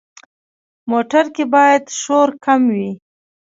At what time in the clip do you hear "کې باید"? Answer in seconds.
1.35-1.83